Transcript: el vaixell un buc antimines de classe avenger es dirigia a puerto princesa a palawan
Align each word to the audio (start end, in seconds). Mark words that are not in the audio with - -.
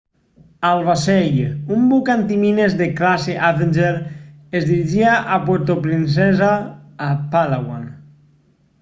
el 0.67 0.79
vaixell 0.85 1.75
un 1.75 1.83
buc 1.91 2.09
antimines 2.13 2.73
de 2.81 2.87
classe 3.01 3.37
avenger 3.51 3.93
es 3.99 4.67
dirigia 4.73 5.15
a 5.37 5.41
puerto 5.47 5.79
princesa 5.89 6.53
a 7.11 7.15
palawan 7.37 7.89